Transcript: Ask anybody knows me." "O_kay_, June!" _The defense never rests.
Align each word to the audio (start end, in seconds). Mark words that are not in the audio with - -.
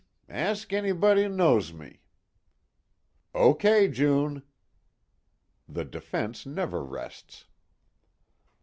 Ask 0.33 0.73
anybody 0.73 1.27
knows 1.27 1.73
me." 1.73 2.01
"O_kay_, 3.35 3.93
June!" 3.93 4.41
_The 5.71 5.91
defense 5.91 6.43
never 6.43 6.83
rests. 6.83 7.45